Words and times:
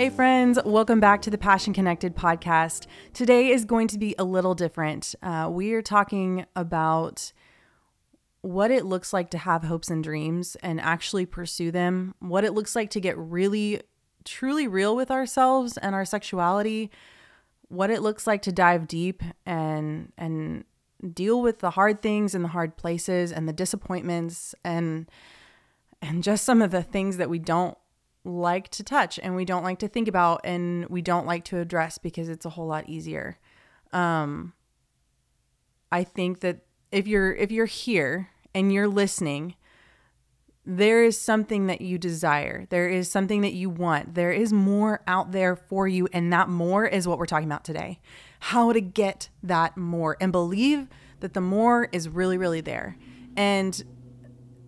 Hey, 0.00 0.08
friends, 0.08 0.58
welcome 0.64 0.98
back 0.98 1.20
to 1.20 1.30
the 1.30 1.36
Passion 1.36 1.74
Connected 1.74 2.16
podcast. 2.16 2.86
Today 3.12 3.50
is 3.50 3.66
going 3.66 3.86
to 3.88 3.98
be 3.98 4.14
a 4.18 4.24
little 4.24 4.54
different. 4.54 5.14
Uh, 5.22 5.50
we 5.52 5.74
are 5.74 5.82
talking 5.82 6.46
about 6.56 7.34
what 8.40 8.70
it 8.70 8.86
looks 8.86 9.12
like 9.12 9.28
to 9.32 9.36
have 9.36 9.64
hopes 9.64 9.90
and 9.90 10.02
dreams 10.02 10.56
and 10.62 10.80
actually 10.80 11.26
pursue 11.26 11.70
them, 11.70 12.14
what 12.18 12.44
it 12.44 12.54
looks 12.54 12.74
like 12.74 12.88
to 12.92 12.98
get 12.98 13.18
really, 13.18 13.82
truly 14.24 14.66
real 14.66 14.96
with 14.96 15.10
ourselves 15.10 15.76
and 15.76 15.94
our 15.94 16.06
sexuality, 16.06 16.90
what 17.68 17.90
it 17.90 18.00
looks 18.00 18.26
like 18.26 18.40
to 18.40 18.52
dive 18.52 18.88
deep 18.88 19.22
and, 19.44 20.14
and, 20.16 20.64
deal 21.14 21.42
with 21.42 21.58
the 21.60 21.70
hard 21.70 22.00
things 22.00 22.34
and 22.34 22.44
the 22.44 22.48
hard 22.48 22.76
places 22.76 23.32
and 23.32 23.48
the 23.48 23.54
disappointments 23.54 24.54
and 24.64 25.10
and 26.02 26.22
just 26.22 26.44
some 26.44 26.60
of 26.60 26.70
the 26.70 26.82
things 26.82 27.16
that 27.16 27.30
we 27.30 27.38
don't 27.38 27.76
like 28.24 28.68
to 28.68 28.84
touch 28.84 29.18
and 29.22 29.34
we 29.34 29.44
don't 29.44 29.62
like 29.62 29.78
to 29.78 29.88
think 29.88 30.08
about 30.08 30.40
and 30.44 30.86
we 30.88 31.00
don't 31.02 31.26
like 31.26 31.44
to 31.44 31.58
address 31.58 31.98
because 31.98 32.28
it's 32.28 32.44
a 32.44 32.50
whole 32.50 32.66
lot 32.66 32.88
easier. 32.88 33.38
Um 33.92 34.52
I 35.92 36.04
think 36.04 36.40
that 36.40 36.60
if 36.92 37.06
you're 37.06 37.32
if 37.32 37.50
you're 37.50 37.66
here 37.66 38.30
and 38.54 38.72
you're 38.72 38.88
listening, 38.88 39.54
there 40.66 41.02
is 41.02 41.18
something 41.18 41.66
that 41.66 41.80
you 41.80 41.98
desire. 41.98 42.66
There 42.70 42.88
is 42.88 43.10
something 43.10 43.40
that 43.40 43.54
you 43.54 43.70
want. 43.70 44.14
There 44.14 44.32
is 44.32 44.52
more 44.52 45.02
out 45.06 45.32
there 45.32 45.56
for 45.56 45.88
you 45.88 46.08
and 46.12 46.32
that 46.32 46.48
more 46.48 46.86
is 46.86 47.08
what 47.08 47.18
we're 47.18 47.26
talking 47.26 47.48
about 47.48 47.64
today. 47.64 48.00
How 48.40 48.72
to 48.72 48.80
get 48.80 49.30
that 49.42 49.76
more 49.76 50.16
and 50.20 50.30
believe 50.30 50.88
that 51.20 51.34
the 51.34 51.40
more 51.40 51.88
is 51.92 52.08
really 52.08 52.36
really 52.36 52.60
there. 52.60 52.96
And 53.36 53.82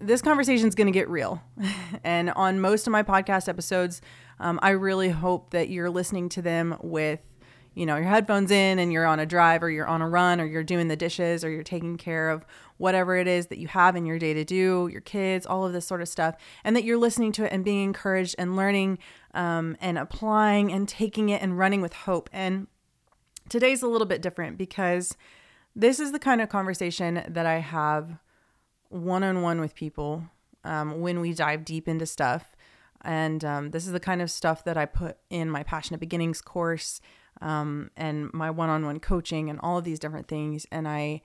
this 0.03 0.22
conversation 0.22 0.69
is 0.69 0.75
going 0.75 0.86
to 0.86 0.92
get 0.92 1.08
real. 1.08 1.42
and 2.05 2.31
on 2.31 2.61
most 2.61 2.86
of 2.86 2.91
my 2.91 3.03
podcast 3.03 3.48
episodes, 3.48 4.00
um, 4.41 4.58
I 4.62 4.70
really 4.70 5.11
hope 5.11 5.50
that 5.50 5.69
you're 5.69 5.91
listening 5.91 6.28
to 6.31 6.42
them 6.42 6.77
with, 6.83 7.20
you 7.75 7.86
know, 7.86 7.97
your 7.97 8.06
headphones 8.06 8.50
in 8.50 8.78
and 8.78 8.92
you're 8.92 9.06
on 9.06 9.20
a 9.20 9.27
drive 9.27 9.62
or 9.62 9.70
you're 9.70 9.86
on 9.86 10.03
a 10.03 10.08
run 10.08 10.41
or 10.41 10.45
you're 10.45 10.64
doing 10.64 10.89
the 10.89 10.97
dishes 10.97 11.45
or 11.45 11.50
you're 11.50 11.62
taking 11.62 11.97
care 11.97 12.30
of 12.30 12.45
whatever 12.77 13.17
it 13.17 13.28
is 13.28 13.47
that 13.47 13.58
you 13.58 13.69
have 13.69 13.95
in 13.95 14.05
your 14.05 14.19
day 14.19 14.34
to 14.34 14.45
do, 14.45 14.89
your 14.91 15.00
kids, 15.00 15.47
all 15.47 15.64
of 15.64 15.73
this 15.73 15.86
sort 15.86 16.03
of 16.03 16.08
stuff, 16.08 16.34
and 16.64 16.75
that 16.75 16.84
you're 16.84 16.98
listening 16.98 17.33
to 17.33 17.45
it 17.45 17.53
and 17.53 17.64
being 17.64 17.84
encouraged 17.84 18.35
and 18.39 18.57
learning 18.57 18.98
um, 19.35 19.77
and 19.80 19.96
applying 19.96 20.73
and 20.73 20.89
taking 20.89 21.29
it 21.29 21.41
and 21.41 21.58
running 21.58 21.80
with 21.80 21.92
hope. 21.92 22.29
And 22.33 22.67
today's 23.48 23.83
a 23.83 23.89
little 23.89 24.07
bit 24.07 24.20
different 24.20 24.58
because 24.58 25.17
this 25.74 26.01
is 26.01 26.12
the 26.12 26.18
kind 26.18 26.41
of 26.41 26.48
conversation 26.48 27.23
that 27.29 27.46
I 27.46 27.58
have 27.58 28.18
one 28.92 29.25
on 29.25 29.42
one 29.42 29.61
with 29.61 29.75
people 29.75 30.25
um, 30.64 31.01
when 31.01 31.20
we 31.20 31.33
dive 31.33 31.64
deep 31.64 31.89
into 31.89 32.07
stuff. 32.07 32.57
And 33.05 33.45
um, 33.45 33.70
this 33.70 33.86
is 33.86 33.92
the 33.92 34.01
kind 34.01 34.23
of 34.23 34.30
stuff 34.30 34.63
that 34.64 34.77
I 34.77 34.86
put 34.86 35.17
in 35.29 35.51
my 35.51 35.63
Passionate 35.64 35.98
Beginnings 35.98 36.41
course 36.41 37.01
um, 37.41 37.91
and 37.97 38.33
my 38.33 38.51
one 38.51 38.69
on 38.69 38.85
one 38.85 39.01
coaching 39.01 39.51
and 39.51 39.58
all 39.61 39.79
of 39.79 39.85
these 39.85 39.98
different 39.98 40.29
things. 40.29 40.67
And 40.70 40.86
I, 40.86 41.23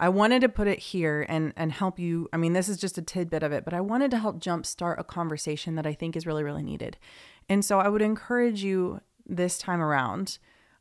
I 0.00 0.08
wanted 0.08 0.40
to 0.40 0.48
put 0.48 0.68
it 0.68 0.78
here 0.78 1.26
and 1.28 1.52
and 1.56 1.72
help 1.72 1.98
you. 1.98 2.28
I 2.32 2.36
mean, 2.36 2.52
this 2.52 2.68
is 2.68 2.78
just 2.78 2.98
a 2.98 3.02
tidbit 3.02 3.42
of 3.42 3.52
it, 3.52 3.64
but 3.64 3.74
I 3.74 3.80
wanted 3.80 4.10
to 4.12 4.18
help 4.18 4.38
jumpstart 4.38 4.98
a 4.98 5.04
conversation 5.04 5.74
that 5.74 5.86
I 5.86 5.92
think 5.92 6.16
is 6.16 6.26
really 6.26 6.44
really 6.44 6.62
needed. 6.62 6.96
And 7.48 7.64
so 7.64 7.80
I 7.80 7.88
would 7.88 8.02
encourage 8.02 8.62
you 8.62 9.00
this 9.26 9.58
time 9.58 9.80
around, 9.80 10.38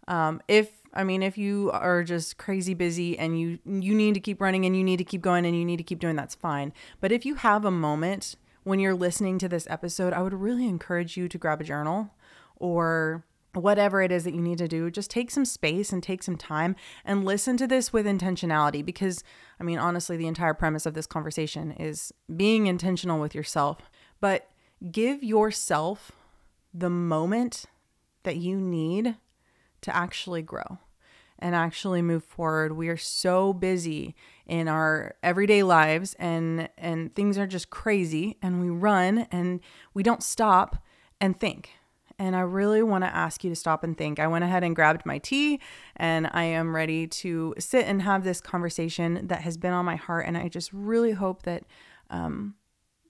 um, 0.08 0.42
if 0.48 0.72
I 0.98 1.04
mean, 1.04 1.22
if 1.22 1.38
you 1.38 1.70
are 1.72 2.04
just 2.04 2.38
crazy 2.38 2.74
busy 2.74 3.18
and 3.20 3.40
you 3.40 3.60
you 3.66 3.94
need 3.94 4.16
to 4.16 4.20
keep 4.20 4.42
running 4.42 4.66
and 4.66 4.76
you 4.76 4.84
need 4.84 4.98
to 4.98 5.04
keep 5.04 5.22
going 5.22 5.46
and 5.46 5.56
you 5.56 5.64
need 5.64 5.78
to 5.78 5.84
keep 5.84 6.00
doing 6.00 6.16
that's 6.16 6.34
fine. 6.34 6.74
But 7.00 7.12
if 7.12 7.24
you 7.24 7.36
have 7.36 7.64
a 7.64 7.72
moment 7.72 8.36
when 8.64 8.80
you're 8.80 8.96
listening 8.96 9.38
to 9.40 9.48
this 9.48 9.68
episode, 9.70 10.12
I 10.12 10.24
would 10.24 10.34
really 10.34 10.68
encourage 10.68 11.16
you 11.16 11.30
to 11.30 11.38
grab 11.38 11.62
a 11.62 11.64
journal 11.64 12.16
or 12.56 13.24
whatever 13.54 14.02
it 14.02 14.12
is 14.12 14.24
that 14.24 14.34
you 14.34 14.42
need 14.42 14.58
to 14.58 14.68
do, 14.68 14.90
just 14.90 15.12
take 15.12 15.30
some 15.30 15.46
space 15.46 15.94
and 15.94 16.02
take 16.02 16.24
some 16.24 16.36
time 16.36 16.76
and 17.06 17.24
listen 17.24 17.58
to 17.58 17.68
this 17.68 17.94
with 17.94 18.08
intentionality 18.08 18.84
because 18.84 19.24
I 19.60 19.64
mean, 19.64 19.78
honestly, 19.78 20.18
the 20.18 20.28
entire 20.28 20.56
premise 20.56 20.88
of 20.88 20.96
this 20.96 21.06
conversation 21.06 21.74
is 21.74 22.12
being 22.36 22.66
intentional 22.66 23.20
with 23.20 23.36
yourself. 23.36 23.92
But 24.20 24.50
give 24.92 25.24
yourself 25.24 26.12
the 26.74 26.90
moment 26.90 27.66
that 28.24 28.38
you 28.38 28.58
need 28.58 29.16
to 29.82 29.96
actually 29.96 30.42
grow 30.42 30.80
and 31.40 31.56
actually 31.56 32.02
move 32.02 32.24
forward. 32.24 32.74
We 32.74 32.90
are 32.90 32.98
so 32.98 33.54
busy 33.54 34.16
in 34.46 34.68
our 34.68 35.16
everyday 35.22 35.64
lives 35.64 36.16
and 36.20 36.70
and 36.78 37.14
things 37.16 37.38
are 37.38 37.48
just 37.48 37.70
crazy 37.70 38.38
and 38.42 38.62
we 38.62 38.70
run 38.70 39.28
and 39.32 39.60
we 39.94 40.04
don't 40.04 40.24
stop 40.24 40.84
and 41.20 41.40
think. 41.40 41.72
And 42.20 42.36
I 42.36 42.40
really 42.40 42.82
want 42.82 43.04
to 43.04 43.16
ask 43.16 43.44
you 43.44 43.52
to 43.52 43.56
stop 43.56 43.84
and 43.84 43.96
think. 43.96 44.20
I 44.20 44.26
went 44.26 44.44
ahead 44.44 44.64
and 44.64 44.76
grabbed 44.76 45.06
my 45.06 45.20
tea 45.20 45.60
and 45.96 46.28
I 46.32 46.44
am 46.44 46.76
ready 46.76 47.06
to 47.08 47.54
sit 47.60 47.86
and 47.86 48.02
have 48.02 48.24
this 48.24 48.42
conversation 48.42 49.28
that 49.28 49.42
has 49.42 49.58
been 49.58 49.74
on 49.74 49.86
my 49.86 49.98
heart 49.98 50.26
and 50.26 50.38
I 50.38 50.48
just 50.48 50.72
really 50.74 51.12
hope 51.12 51.44
that 51.44 51.64
um 52.10 52.56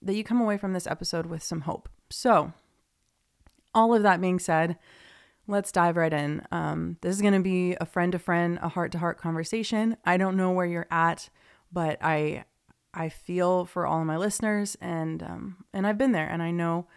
that 0.02 0.16
you 0.16 0.24
come 0.24 0.42
away 0.42 0.58
from 0.58 0.74
this 0.74 0.88
episode 0.88 1.26
with 1.26 1.44
some 1.44 1.62
hope. 1.62 1.90
So, 2.10 2.54
all 3.74 3.94
of 3.94 4.04
that 4.04 4.22
being 4.22 4.40
said, 4.40 4.78
let's 5.48 5.72
dive 5.72 5.98
right 5.98 6.14
in. 6.14 6.46
Um, 6.52 6.98
this 7.02 7.16
is 7.16 7.22
going 7.22 7.34
to 7.34 7.40
be 7.40 7.76
a 7.80 7.86
friend 7.86 8.12
to 8.12 8.20
friend, 8.20 8.60
a 8.62 8.70
heart 8.70 8.92
to 8.92 9.00
heart 9.00 9.18
conversation. 9.18 9.98
I 10.06 10.18
don't 10.18 10.38
know 10.38 10.52
where 10.52 10.66
you're 10.66 10.88
at, 10.92 11.30
but 11.72 11.98
I 12.02 12.46
I 12.94 13.10
feel 13.10 13.66
for 13.66 13.86
all 13.86 14.02
of 14.02 14.08
my 14.08 14.18
listeners, 14.18 14.78
and 14.82 15.24
um, 15.24 15.66
and 15.74 15.88
I've 15.88 15.98
been 15.98 16.12
there, 16.12 16.28
and 16.28 16.42
I 16.44 16.52
know 16.52 16.88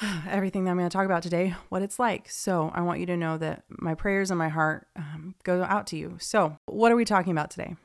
everything 0.28 0.64
that 0.64 0.70
I'm 0.70 0.78
going 0.78 0.88
to 0.88 0.96
talk 0.96 1.06
about 1.06 1.22
today, 1.22 1.54
what 1.68 1.82
it's 1.82 1.98
like. 1.98 2.30
So 2.30 2.70
I 2.74 2.80
want 2.82 3.00
you 3.00 3.06
to 3.06 3.16
know 3.16 3.36
that 3.38 3.64
my 3.68 3.94
prayers 3.94 4.30
and 4.30 4.38
my 4.38 4.48
heart 4.48 4.86
um, 4.96 5.34
go 5.42 5.62
out 5.64 5.86
to 5.88 5.96
you. 5.96 6.16
So 6.20 6.58
what 6.66 6.92
are 6.92 6.96
we 6.96 7.04
talking 7.04 7.32
about 7.32 7.50
today? 7.50 7.76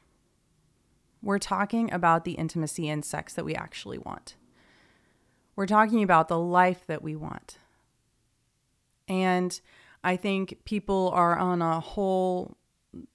We're 1.22 1.40
talking 1.40 1.92
about 1.94 2.26
the 2.26 2.34
intimacy 2.34 2.90
and 2.90 3.04
sex 3.04 3.34
that 3.34 3.46
we 3.46 3.56
actually 3.56 3.98
want. 3.98 4.36
We're 5.56 5.68
talking 5.68 6.04
about 6.04 6.28
the 6.28 6.40
life 6.40 6.86
that 6.88 7.02
we 7.02 7.16
want 7.16 7.60
and 9.22 9.60
I 10.04 10.18
think 10.18 10.60
people 10.66 11.12
are 11.14 11.38
on 11.38 11.62
a 11.62 11.80
whole 11.80 12.58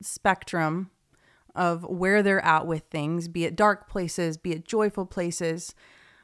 spectrum 0.01 0.91
of 1.55 1.83
where 1.85 2.23
they're 2.23 2.45
at 2.45 2.67
with 2.67 2.85
things, 2.91 3.27
be 3.27 3.45
it 3.45 3.57
dark 3.57 3.89
places, 3.89 4.37
be 4.37 4.53
it 4.53 4.65
joyful 4.65 5.05
places. 5.05 5.75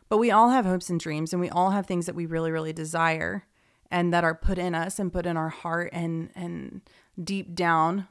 But 0.08 0.18
we 0.18 0.30
all 0.30 0.50
have 0.50 0.64
hopes 0.64 0.88
and 0.90 1.00
dreams, 1.00 1.32
and 1.32 1.40
we 1.40 1.50
all 1.50 1.70
have 1.70 1.86
things 1.86 2.06
that 2.06 2.14
we 2.14 2.26
really, 2.26 2.52
really 2.52 2.72
desire 2.72 3.46
and 3.90 4.12
that 4.12 4.24
are 4.24 4.34
put 4.34 4.58
in 4.58 4.74
us 4.74 4.98
and 4.98 5.12
put 5.12 5.26
in 5.26 5.36
our 5.36 5.50
heart 5.50 5.90
and 5.92 6.30
and 6.34 6.80
deep 7.22 7.54
down 7.54 8.08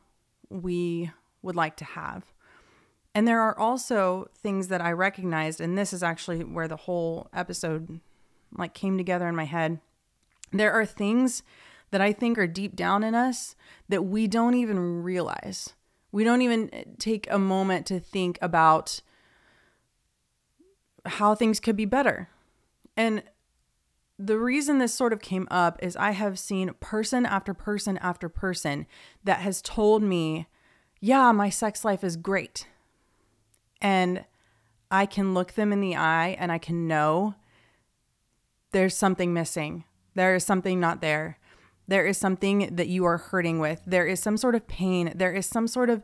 we 0.49 1.11
would 1.41 1.55
like 1.55 1.75
to 1.77 1.85
have. 1.85 2.33
And 3.15 3.27
there 3.27 3.41
are 3.41 3.57
also 3.57 4.29
things 4.35 4.67
that 4.67 4.81
I 4.81 4.91
recognized, 4.91 5.61
and 5.61 5.77
this 5.77 5.93
is 5.93 6.03
actually 6.03 6.43
where 6.43 6.67
the 6.67 6.75
whole 6.75 7.29
episode 7.33 7.99
like 8.55 8.73
came 8.73 8.97
together 8.97 9.27
in 9.27 9.35
my 9.35 9.45
head 9.45 9.79
there 10.53 10.71
are 10.71 10.85
things 10.85 11.43
that 11.91 12.01
I 12.01 12.13
think 12.13 12.37
are 12.37 12.47
deep 12.47 12.75
down 12.75 13.03
in 13.03 13.15
us 13.15 13.55
that 13.89 14.03
we 14.03 14.27
don't 14.27 14.53
even 14.55 15.03
realize. 15.03 15.73
We 16.11 16.23
don't 16.23 16.41
even 16.41 16.69
eh, 16.73 16.83
take 16.99 17.27
a 17.29 17.39
moment 17.39 17.85
to 17.87 17.99
think 17.99 18.39
about 18.41 19.01
how 21.05 21.35
things 21.35 21.59
could 21.59 21.75
be 21.75 21.85
better. 21.85 22.29
And 22.95 23.23
the 24.17 24.37
reason 24.37 24.77
this 24.77 24.93
sort 24.93 25.11
of 25.11 25.21
came 25.21 25.47
up 25.51 25.77
is 25.81 25.95
I 25.95 26.11
have 26.11 26.39
seen 26.39 26.73
person 26.79 27.25
after 27.25 27.53
person 27.53 27.97
after 27.97 28.29
person 28.29 28.85
that 29.23 29.39
has 29.39 29.61
told 29.61 30.03
me, 30.03 30.47
yeah, 31.01 31.31
my 31.31 31.49
sex 31.49 31.83
life 31.83 32.03
is 32.03 32.15
great. 32.15 32.67
and 33.81 34.23
I 34.89 35.05
can 35.07 35.33
look 35.33 35.53
them 35.53 35.73
in 35.73 35.81
the 35.81 35.95
eye 35.95 36.37
and 36.39 36.51
I 36.51 36.59
can 36.59 36.87
know 36.87 37.33
there's 38.71 38.95
something 38.95 39.33
missing. 39.33 39.85
There 40.15 40.35
is 40.35 40.43
something 40.43 40.79
not 40.79 41.01
there. 41.01 41.37
There 41.87 42.05
is 42.05 42.17
something 42.17 42.75
that 42.75 42.87
you 42.87 43.05
are 43.05 43.17
hurting 43.17 43.59
with. 43.59 43.81
There 43.85 44.05
is 44.05 44.19
some 44.19 44.37
sort 44.37 44.55
of 44.55 44.67
pain. 44.67 45.11
There 45.15 45.33
is 45.33 45.45
some 45.45 45.67
sort 45.67 45.89
of 45.89 46.01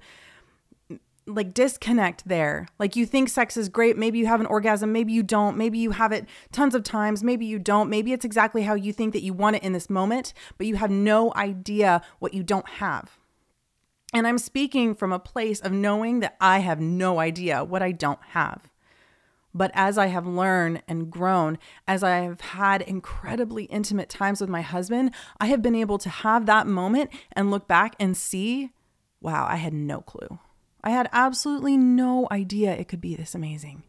mm, 0.91 0.99
like 1.25 1.53
disconnect 1.53 2.27
there. 2.27 2.67
Like 2.77 2.95
you 2.95 3.05
think 3.05 3.29
sex 3.29 3.55
is 3.55 3.69
great. 3.69 3.97
Maybe 3.97 4.19
you 4.19 4.25
have 4.27 4.41
an 4.41 4.45
orgasm. 4.47 4.91
Maybe 4.91 5.13
you 5.13 5.23
don't. 5.23 5.57
Maybe 5.57 5.77
you 5.77 5.91
have 5.91 6.11
it 6.11 6.25
tons 6.51 6.75
of 6.75 6.83
times. 6.83 7.23
Maybe 7.23 7.45
you 7.45 7.59
don't. 7.59 7.89
Maybe 7.89 8.11
it's 8.11 8.25
exactly 8.25 8.63
how 8.63 8.73
you 8.73 8.91
think 8.91 9.13
that 9.13 9.23
you 9.23 9.33
want 9.33 9.55
it 9.55 9.63
in 9.63 9.73
this 9.73 9.89
moment, 9.89 10.33
but 10.57 10.67
you 10.67 10.75
have 10.75 10.91
no 10.91 11.33
idea 11.35 12.01
what 12.19 12.33
you 12.33 12.43
don't 12.43 12.67
have. 12.67 13.17
And 14.13 14.25
I'm 14.25 14.39
speaking 14.39 14.95
from 14.95 15.13
a 15.13 15.19
place 15.19 15.59
of 15.59 15.71
knowing 15.71 16.19
that 16.19 16.35
I 16.41 16.59
have 16.59 16.79
no 16.79 17.19
idea 17.19 17.63
what 17.63 17.83
I 17.83 17.91
don't 17.91 18.19
have. 18.29 18.68
But 19.59 19.71
as 19.73 19.97
I 19.97 20.05
have 20.05 20.25
learned 20.25 20.83
and 20.87 21.11
grown, 21.11 21.57
as 21.85 22.01
I 22.01 22.19
have 22.19 22.39
had 22.39 22.81
incredibly 22.81 23.65
intimate 23.65 24.07
times 24.07 24.39
with 24.39 24.49
my 24.49 24.61
husband, 24.61 25.13
I 25.37 25.47
have 25.47 25.61
been 25.61 25.75
able 25.75 25.97
to 25.97 26.07
have 26.07 26.45
that 26.45 26.65
moment 26.65 27.09
and 27.33 27.51
look 27.51 27.67
back 27.67 27.93
and 27.99 28.15
see 28.15 28.71
wow, 29.19 29.45
I 29.49 29.57
had 29.57 29.73
no 29.73 29.99
clue. 29.99 30.39
I 30.81 30.91
had 30.91 31.09
absolutely 31.11 31.75
no 31.75 32.25
idea 32.31 32.71
it 32.71 32.87
could 32.87 33.01
be 33.01 33.17
this 33.17 33.35
amazing. 33.35 33.83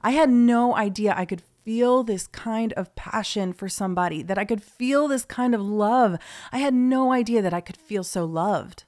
I 0.00 0.12
had 0.12 0.30
no 0.30 0.76
idea 0.76 1.12
I 1.16 1.24
could 1.24 1.42
feel 1.64 2.04
this 2.04 2.28
kind 2.28 2.72
of 2.74 2.94
passion 2.94 3.52
for 3.52 3.68
somebody, 3.68 4.22
that 4.22 4.38
I 4.38 4.44
could 4.44 4.62
feel 4.62 5.08
this 5.08 5.24
kind 5.24 5.56
of 5.56 5.60
love. 5.60 6.18
I 6.52 6.58
had 6.58 6.72
no 6.72 7.10
idea 7.10 7.42
that 7.42 7.52
I 7.52 7.60
could 7.60 7.76
feel 7.76 8.04
so 8.04 8.24
loved. 8.24 8.84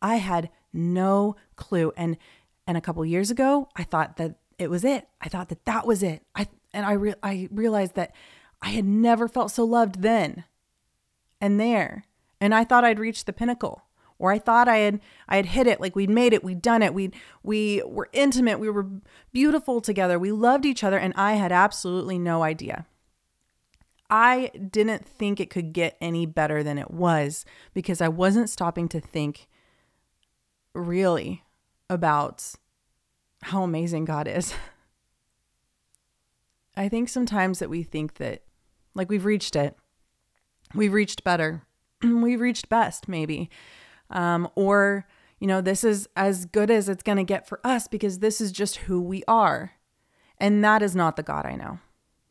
I 0.00 0.16
had 0.16 0.48
no 0.72 1.36
clue. 1.56 1.92
And 1.94 2.16
and 2.66 2.78
a 2.78 2.80
couple 2.80 3.04
years 3.04 3.30
ago, 3.30 3.68
I 3.76 3.84
thought 3.84 4.16
that 4.16 4.38
it 4.58 4.70
was 4.70 4.84
it. 4.84 5.08
I 5.20 5.28
thought 5.28 5.48
that 5.48 5.64
that 5.64 5.86
was 5.86 6.02
it. 6.02 6.22
I 6.34 6.48
and 6.72 6.84
I 6.84 6.92
re- 6.92 7.14
I 7.22 7.48
realized 7.50 7.94
that 7.94 8.14
I 8.60 8.70
had 8.70 8.84
never 8.84 9.28
felt 9.28 9.52
so 9.52 9.64
loved 9.64 10.02
then 10.02 10.44
and 11.40 11.58
there. 11.58 12.04
And 12.40 12.54
I 12.54 12.64
thought 12.64 12.84
I'd 12.84 12.98
reached 12.98 13.26
the 13.26 13.32
pinnacle 13.32 13.82
or 14.18 14.32
I 14.32 14.38
thought 14.38 14.68
I 14.68 14.78
had 14.78 15.00
I 15.28 15.36
had 15.36 15.46
hit 15.46 15.66
it 15.66 15.80
like 15.80 15.96
we'd 15.96 16.10
made 16.10 16.32
it, 16.32 16.44
we'd 16.44 16.62
done 16.62 16.82
it. 16.82 16.92
We 16.92 17.12
we 17.42 17.82
were 17.86 18.08
intimate, 18.12 18.58
we 18.58 18.70
were 18.70 18.86
beautiful 19.32 19.80
together. 19.80 20.18
We 20.18 20.32
loved 20.32 20.66
each 20.66 20.84
other 20.84 20.98
and 20.98 21.14
I 21.16 21.34
had 21.34 21.52
absolutely 21.52 22.18
no 22.18 22.42
idea. 22.42 22.86
I 24.10 24.50
didn't 24.70 25.04
think 25.06 25.38
it 25.38 25.50
could 25.50 25.72
get 25.72 25.96
any 26.00 26.24
better 26.24 26.62
than 26.62 26.78
it 26.78 26.90
was 26.90 27.44
because 27.74 28.00
I 28.00 28.08
wasn't 28.08 28.48
stopping 28.48 28.88
to 28.88 29.00
think 29.00 29.48
really 30.74 31.44
about 31.90 32.54
how 33.42 33.62
amazing 33.62 34.04
God 34.04 34.28
is. 34.28 34.54
I 36.76 36.88
think 36.88 37.08
sometimes 37.08 37.58
that 37.58 37.70
we 37.70 37.82
think 37.82 38.14
that, 38.14 38.42
like, 38.94 39.10
we've 39.10 39.24
reached 39.24 39.56
it, 39.56 39.76
we've 40.74 40.92
reached 40.92 41.24
better, 41.24 41.62
we've 42.02 42.40
reached 42.40 42.68
best, 42.68 43.08
maybe. 43.08 43.50
Um, 44.10 44.48
or, 44.54 45.06
you 45.38 45.46
know, 45.46 45.60
this 45.60 45.84
is 45.84 46.08
as 46.16 46.46
good 46.46 46.70
as 46.70 46.88
it's 46.88 47.02
going 47.02 47.18
to 47.18 47.24
get 47.24 47.48
for 47.48 47.60
us 47.64 47.88
because 47.88 48.20
this 48.20 48.40
is 48.40 48.52
just 48.52 48.76
who 48.76 49.00
we 49.00 49.22
are. 49.26 49.72
And 50.38 50.64
that 50.64 50.82
is 50.82 50.94
not 50.94 51.16
the 51.16 51.22
God 51.22 51.46
I 51.46 51.56
know. 51.56 51.80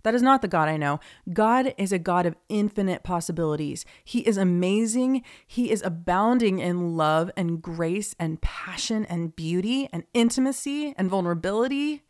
That 0.07 0.15
is 0.15 0.21
not 0.21 0.41
the 0.41 0.47
God 0.47 0.69
I 0.69 0.77
know. 0.77 1.01
God 1.33 1.75
is 1.77 1.91
a 1.91 1.99
God 1.99 2.25
of 2.25 2.37
infinite 2.47 3.03
possibilities. 3.03 3.83
He 4.05 4.21
is 4.21 4.37
amazing. 4.37 5.21
He 5.45 5.69
is 5.69 5.81
abounding 5.81 6.59
in 6.59 6.95
love 6.95 7.29
and 7.35 7.61
grace 7.61 8.15
and 8.17 8.39
passion 8.39 9.03
and 9.03 9.35
beauty 9.35 9.89
and 9.91 10.05
intimacy 10.13 10.93
and 10.97 11.09
vulnerability. 11.09 12.03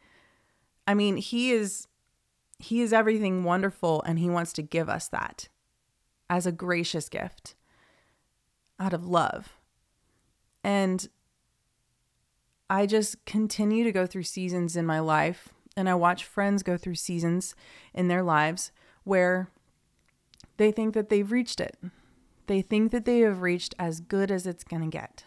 I 0.85 0.93
mean, 0.93 1.17
he 1.17 1.49
is 1.49 1.87
he 2.59 2.81
is 2.81 2.93
everything 2.93 3.43
wonderful 3.43 4.03
and 4.03 4.19
he 4.19 4.29
wants 4.29 4.53
to 4.53 4.61
give 4.61 4.89
us 4.89 5.07
that 5.07 5.49
as 6.29 6.45
a 6.45 6.51
gracious 6.51 7.09
gift 7.09 7.55
out 8.79 8.93
of 8.93 9.07
love. 9.07 9.57
And 10.63 11.09
I 12.69 12.85
just 12.85 13.25
continue 13.25 13.83
to 13.85 13.91
go 13.91 14.05
through 14.05 14.21
seasons 14.21 14.75
in 14.75 14.85
my 14.85 14.99
life 14.99 15.49
and 15.77 15.87
I 15.87 15.95
watch 15.95 16.25
friends 16.25 16.63
go 16.63 16.75
through 16.75 16.95
seasons 16.95 17.55
in 17.93 18.07
their 18.07 18.23
lives 18.23 18.71
where 19.03 19.49
they 20.57 20.71
think 20.71 20.93
that 20.95 21.09
they've 21.09 21.31
reached 21.31 21.61
it. 21.61 21.77
They 22.47 22.61
think 22.61 22.91
that 22.91 23.05
they 23.05 23.19
have 23.19 23.41
reached 23.41 23.75
as 23.77 23.99
good 23.99 24.31
as 24.31 24.47
it's 24.47 24.63
going 24.63 24.81
to 24.81 24.97
get. 24.97 25.23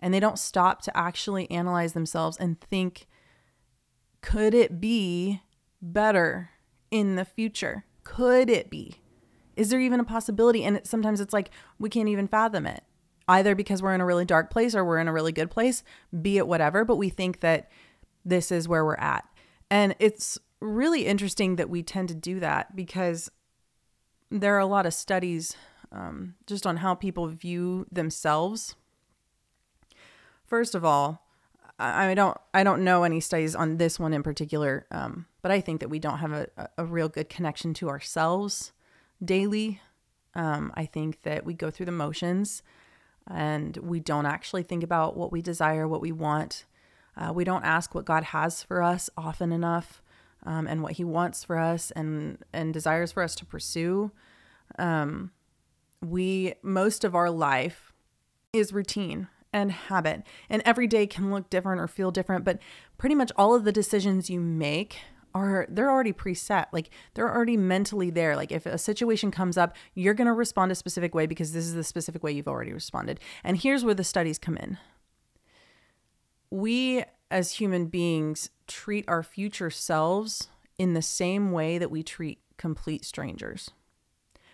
And 0.00 0.12
they 0.12 0.20
don't 0.20 0.38
stop 0.38 0.82
to 0.82 0.96
actually 0.96 1.50
analyze 1.50 1.92
themselves 1.92 2.36
and 2.38 2.60
think, 2.60 3.06
could 4.22 4.54
it 4.54 4.80
be 4.80 5.42
better 5.82 6.50
in 6.90 7.16
the 7.16 7.24
future? 7.24 7.84
Could 8.02 8.48
it 8.48 8.70
be? 8.70 9.02
Is 9.56 9.70
there 9.70 9.80
even 9.80 10.00
a 10.00 10.04
possibility? 10.04 10.64
And 10.64 10.78
it, 10.78 10.86
sometimes 10.86 11.20
it's 11.20 11.32
like 11.32 11.50
we 11.78 11.88
can't 11.88 12.08
even 12.08 12.28
fathom 12.28 12.66
it, 12.66 12.82
either 13.28 13.54
because 13.54 13.82
we're 13.82 13.94
in 13.94 14.00
a 14.00 14.06
really 14.06 14.24
dark 14.24 14.50
place 14.50 14.74
or 14.74 14.84
we're 14.84 14.98
in 14.98 15.08
a 15.08 15.12
really 15.12 15.32
good 15.32 15.50
place, 15.50 15.82
be 16.22 16.38
it 16.38 16.46
whatever, 16.46 16.84
but 16.84 16.96
we 16.96 17.08
think 17.08 17.40
that 17.40 17.70
this 18.24 18.52
is 18.52 18.68
where 18.68 18.84
we're 18.84 18.96
at. 18.96 19.24
And 19.70 19.94
it's 19.98 20.38
really 20.60 21.06
interesting 21.06 21.56
that 21.56 21.70
we 21.70 21.82
tend 21.82 22.08
to 22.08 22.14
do 22.14 22.40
that 22.40 22.74
because 22.76 23.30
there 24.30 24.54
are 24.54 24.60
a 24.60 24.66
lot 24.66 24.86
of 24.86 24.94
studies 24.94 25.56
um, 25.92 26.34
just 26.46 26.66
on 26.66 26.78
how 26.78 26.94
people 26.94 27.26
view 27.28 27.86
themselves. 27.90 28.74
First 30.44 30.74
of 30.74 30.84
all, 30.84 31.26
I, 31.78 32.14
don't 32.14 32.36
I 32.54 32.64
don't 32.64 32.84
know 32.84 33.02
any 33.02 33.20
studies 33.20 33.54
on 33.54 33.76
this 33.76 34.00
one 34.00 34.14
in 34.14 34.22
particular, 34.22 34.86
um, 34.90 35.26
but 35.42 35.50
I 35.50 35.60
think 35.60 35.80
that 35.80 35.90
we 35.90 35.98
don't 35.98 36.18
have 36.18 36.32
a, 36.32 36.48
a 36.78 36.84
real 36.84 37.08
good 37.08 37.28
connection 37.28 37.74
to 37.74 37.88
ourselves 37.88 38.72
daily. 39.22 39.80
Um, 40.34 40.72
I 40.74 40.86
think 40.86 41.22
that 41.22 41.44
we 41.44 41.54
go 41.54 41.70
through 41.70 41.86
the 41.86 41.92
motions 41.92 42.62
and 43.28 43.76
we 43.78 44.00
don't 44.00 44.26
actually 44.26 44.62
think 44.62 44.82
about 44.82 45.16
what 45.16 45.32
we 45.32 45.42
desire, 45.42 45.86
what 45.86 46.00
we 46.00 46.12
want. 46.12 46.64
Uh, 47.16 47.32
we 47.32 47.44
don't 47.44 47.64
ask 47.64 47.94
what 47.94 48.04
God 48.04 48.24
has 48.24 48.62
for 48.62 48.82
us 48.82 49.08
often 49.16 49.52
enough, 49.52 50.02
um, 50.44 50.66
and 50.66 50.82
what 50.82 50.92
He 50.92 51.04
wants 51.04 51.44
for 51.44 51.58
us 51.58 51.90
and 51.92 52.38
and 52.52 52.72
desires 52.72 53.12
for 53.12 53.22
us 53.22 53.34
to 53.36 53.46
pursue. 53.46 54.10
Um, 54.78 55.30
we 56.04 56.54
most 56.62 57.04
of 57.04 57.14
our 57.14 57.30
life 57.30 57.92
is 58.52 58.72
routine 58.72 59.28
and 59.52 59.72
habit, 59.72 60.22
and 60.50 60.62
every 60.64 60.86
day 60.86 61.06
can 61.06 61.30
look 61.30 61.48
different 61.48 61.80
or 61.80 61.88
feel 61.88 62.10
different. 62.10 62.44
But 62.44 62.58
pretty 62.98 63.14
much 63.14 63.32
all 63.36 63.54
of 63.54 63.64
the 63.64 63.72
decisions 63.72 64.28
you 64.28 64.40
make 64.40 64.98
are 65.36 65.66
they're 65.68 65.90
already 65.90 66.14
preset 66.14 66.66
like 66.72 66.88
they're 67.12 67.32
already 67.32 67.58
mentally 67.58 68.08
there 68.08 68.34
like 68.34 68.50
if 68.50 68.64
a 68.64 68.78
situation 68.78 69.30
comes 69.30 69.58
up 69.58 69.76
you're 69.94 70.14
going 70.14 70.26
to 70.26 70.32
respond 70.32 70.72
a 70.72 70.74
specific 70.74 71.14
way 71.14 71.26
because 71.26 71.52
this 71.52 71.66
is 71.66 71.74
the 71.74 71.84
specific 71.84 72.22
way 72.22 72.32
you've 72.32 72.48
already 72.48 72.72
responded 72.72 73.20
and 73.44 73.58
here's 73.58 73.84
where 73.84 73.94
the 73.94 74.02
studies 74.02 74.38
come 74.38 74.56
in 74.56 74.78
we 76.50 77.04
as 77.30 77.52
human 77.52 77.86
beings 77.86 78.50
treat 78.66 79.04
our 79.08 79.22
future 79.22 79.70
selves 79.70 80.48
in 80.78 80.94
the 80.94 81.02
same 81.02 81.52
way 81.52 81.78
that 81.78 81.90
we 81.90 82.02
treat 82.02 82.40
complete 82.56 83.04
strangers. 83.04 83.70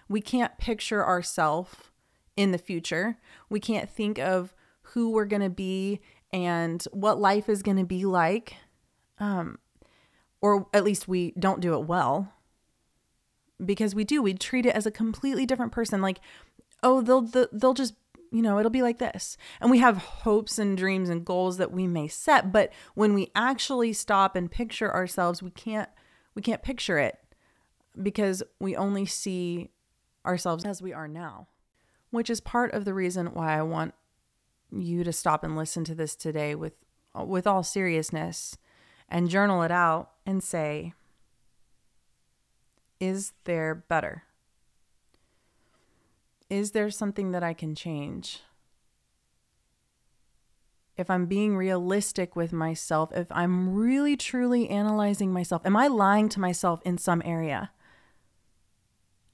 We 0.08 0.20
can't 0.20 0.58
picture 0.58 1.04
ourselves 1.04 1.74
in 2.36 2.52
the 2.52 2.58
future. 2.58 3.18
We 3.48 3.60
can't 3.60 3.88
think 3.88 4.18
of 4.18 4.54
who 4.82 5.10
we're 5.10 5.26
going 5.26 5.42
to 5.42 5.50
be 5.50 6.00
and 6.32 6.82
what 6.92 7.20
life 7.20 7.48
is 7.48 7.62
going 7.62 7.76
to 7.76 7.84
be 7.84 8.04
like. 8.04 8.56
Um, 9.18 9.58
or 10.40 10.66
at 10.74 10.84
least 10.84 11.06
we 11.06 11.32
don't 11.38 11.60
do 11.60 11.74
it 11.74 11.86
well 11.86 12.32
because 13.64 13.94
we 13.94 14.04
do. 14.04 14.22
We 14.22 14.34
treat 14.34 14.66
it 14.66 14.74
as 14.74 14.86
a 14.86 14.90
completely 14.90 15.46
different 15.46 15.72
person. 15.72 16.02
Like, 16.02 16.18
oh, 16.82 17.00
they'll 17.00 17.48
they'll 17.52 17.74
just 17.74 17.94
you 18.32 18.40
know, 18.40 18.58
it'll 18.58 18.70
be 18.70 18.82
like 18.82 18.98
this. 18.98 19.36
And 19.60 19.70
we 19.70 19.78
have 19.78 19.98
hopes 19.98 20.58
and 20.58 20.76
dreams 20.76 21.10
and 21.10 21.24
goals 21.24 21.58
that 21.58 21.70
we 21.70 21.86
may 21.86 22.08
set, 22.08 22.50
but 22.50 22.72
when 22.94 23.12
we 23.12 23.30
actually 23.34 23.92
stop 23.92 24.34
and 24.34 24.50
picture 24.50 24.92
ourselves, 24.92 25.42
we 25.42 25.50
can't 25.50 25.90
we 26.34 26.40
can't 26.40 26.62
picture 26.62 26.98
it 26.98 27.18
because 28.00 28.42
we 28.58 28.74
only 28.74 29.04
see 29.04 29.70
ourselves 30.24 30.64
as 30.64 30.80
we 30.80 30.94
are 30.94 31.06
now, 31.06 31.46
which 32.10 32.30
is 32.30 32.40
part 32.40 32.72
of 32.72 32.86
the 32.86 32.94
reason 32.94 33.34
why 33.34 33.58
I 33.58 33.62
want 33.62 33.92
you 34.70 35.04
to 35.04 35.12
stop 35.12 35.44
and 35.44 35.54
listen 35.54 35.84
to 35.84 35.94
this 35.94 36.16
today 36.16 36.54
with 36.54 36.72
with 37.14 37.46
all 37.46 37.62
seriousness 37.62 38.56
and 39.10 39.28
journal 39.28 39.62
it 39.62 39.70
out 39.70 40.12
and 40.24 40.42
say 40.42 40.94
is 42.98 43.32
there 43.44 43.74
better? 43.74 44.22
Is 46.52 46.72
there 46.72 46.90
something 46.90 47.30
that 47.30 47.42
I 47.42 47.54
can 47.54 47.74
change? 47.74 48.40
If 50.98 51.08
I'm 51.08 51.24
being 51.24 51.56
realistic 51.56 52.36
with 52.36 52.52
myself, 52.52 53.10
if 53.14 53.26
I'm 53.30 53.74
really 53.74 54.18
truly 54.18 54.68
analyzing 54.68 55.32
myself, 55.32 55.62
am 55.64 55.78
I 55.78 55.86
lying 55.86 56.28
to 56.28 56.40
myself 56.40 56.82
in 56.84 56.98
some 56.98 57.22
area? 57.24 57.70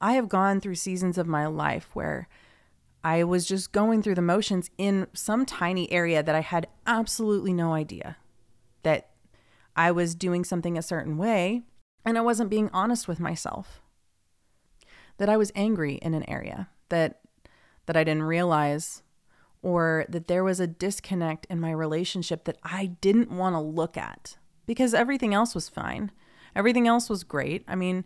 I 0.01 0.13
have 0.13 0.29
gone 0.29 0.61
through 0.61 0.77
seasons 0.77 1.19
of 1.19 1.27
my 1.27 1.47
life 1.47 1.91
where 1.93 2.29
I 3.03 3.25
was 3.25 3.47
just 3.47 3.73
going 3.73 4.01
through 4.01 4.15
the 4.15 4.23
motions 4.23 4.71
in 4.79 5.09
some 5.13 5.45
tiny 5.45 5.91
area 5.91 6.23
that 6.23 6.37
I 6.37 6.43
had 6.43 6.69
absolutely 6.87 7.53
no 7.53 7.73
idea 7.73 8.17
that 8.85 9.11
I 9.75 9.91
was 9.91 10.15
doing 10.15 10.45
something 10.45 10.79
a 10.79 10.83
certain 10.83 11.19
way 11.19 11.63
and 12.05 12.17
I 12.17 12.21
wasn't 12.21 12.49
being 12.49 12.71
honest 12.73 13.09
with 13.09 13.19
myself. 13.19 13.83
That 15.17 15.29
I 15.29 15.37
was 15.37 15.51
angry 15.57 15.95
in 15.95 16.15
an 16.15 16.23
area 16.31 16.69
that 16.91 17.21
that 17.87 17.97
I 17.97 18.05
didn't 18.05 18.25
realize 18.25 19.03
or 19.63 20.05
that 20.09 20.29
there 20.29 20.45
was 20.45 20.61
a 20.61 20.67
disconnect 20.67 21.47
in 21.51 21.61
my 21.61 21.71
relationship 21.71 22.45
that 22.45 22.59
I 22.63 22.87
didn't 23.01 23.31
want 23.31 23.55
to 23.55 23.61
look 23.61 23.97
at 23.97 24.37
because 24.67 24.95
everything 24.95 25.35
else 25.35 25.55
was 25.55 25.69
fine. 25.69 26.13
Everything 26.55 26.87
else 26.87 27.09
was 27.09 27.25
great. 27.25 27.65
I 27.67 27.75
mean, 27.75 28.05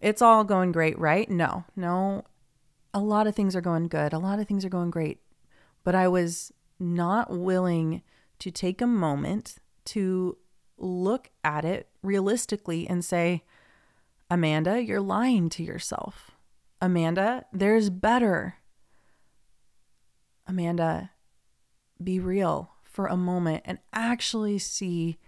it's 0.00 0.22
all 0.22 0.44
going 0.44 0.72
great, 0.72 0.98
right? 0.98 1.28
No. 1.30 1.64
No. 1.74 2.24
A 2.94 3.00
lot 3.00 3.26
of 3.26 3.34
things 3.34 3.56
are 3.56 3.60
going 3.60 3.88
good. 3.88 4.12
A 4.12 4.18
lot 4.18 4.38
of 4.38 4.46
things 4.46 4.64
are 4.64 4.70
going 4.70 4.90
great. 4.90 5.20
But 5.82 5.94
I 5.94 6.08
was 6.08 6.52
not 6.78 7.30
willing 7.30 8.02
to 8.38 8.50
take 8.50 8.80
a 8.80 8.86
moment 8.86 9.56
to 9.86 10.36
look 10.78 11.30
at 11.42 11.64
it 11.64 11.88
realistically 12.02 12.86
and 12.86 13.04
say, 13.04 13.44
Amanda, 14.30 14.82
you're 14.82 15.00
lying 15.00 15.48
to 15.50 15.62
yourself. 15.62 16.32
Amanda, 16.80 17.44
there's 17.52 17.90
better. 17.90 18.56
Amanda, 20.46 21.10
be 22.02 22.20
real 22.20 22.72
for 22.84 23.06
a 23.06 23.16
moment 23.16 23.62
and 23.64 23.78
actually 23.92 24.58
see 24.58 25.18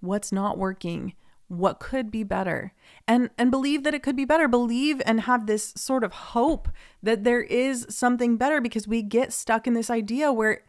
what's 0.00 0.32
not 0.32 0.58
working, 0.58 1.14
what 1.48 1.80
could 1.80 2.10
be 2.10 2.22
better. 2.22 2.72
And 3.06 3.30
and 3.36 3.50
believe 3.50 3.84
that 3.84 3.94
it 3.94 4.02
could 4.02 4.16
be 4.16 4.24
better. 4.24 4.48
Believe 4.48 5.02
and 5.04 5.22
have 5.22 5.46
this 5.46 5.72
sort 5.76 6.04
of 6.04 6.12
hope 6.12 6.68
that 7.02 7.24
there 7.24 7.42
is 7.42 7.86
something 7.88 8.36
better 8.36 8.60
because 8.60 8.88
we 8.88 9.02
get 9.02 9.32
stuck 9.32 9.66
in 9.66 9.74
this 9.74 9.90
idea 9.90 10.32
where 10.32 10.62